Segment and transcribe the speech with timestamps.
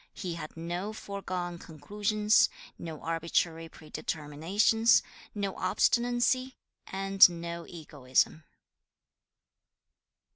[0.15, 5.03] He had no foregone conclusions, no arbitrary predeterminations,
[5.35, 8.43] no obstinacy, and no egoism.